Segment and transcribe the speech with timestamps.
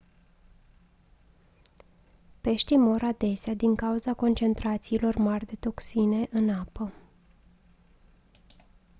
[2.41, 6.93] peștii mor adesea din cauza concentrațiilor mari ale toxinei în apă